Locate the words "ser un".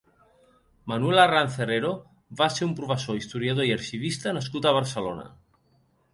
2.55-2.73